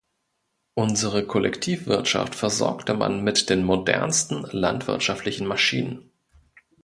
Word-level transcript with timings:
Unsere 0.73 1.27
Kollektivwirtschaft 1.27 2.33
versorgte 2.33 2.95
man 2.95 3.23
mit 3.23 3.51
den 3.51 3.63
modernsten 3.63 4.47
landwirtschaftlichen 4.51 5.45
Maschinen. 5.45 6.09